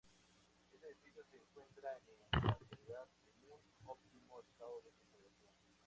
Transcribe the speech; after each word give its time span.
Este 0.71 0.87
edificio 0.87 1.23
se 1.29 1.37
encuentra 1.37 1.91
en 2.07 2.17
la 2.41 2.49
actualidad 2.49 3.03
en 3.27 3.45
un 3.53 3.61
óptimo 3.85 4.39
estado 4.41 4.81
de 4.81 4.89
conservación. 4.97 5.51